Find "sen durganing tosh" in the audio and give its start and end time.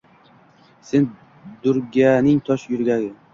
0.91-2.65